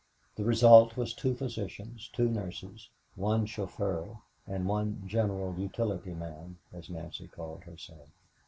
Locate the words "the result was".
0.35-1.13